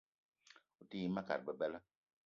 O 0.81 0.87
te 0.89 0.95
yi 1.01 1.07
ma 1.13 1.21
kat 1.27 1.41
bebela. 1.47 1.79